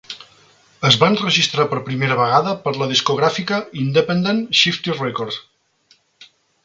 [0.87, 5.39] Es va enregistrar per primera vegada per la discogràfica independent Shifty Records.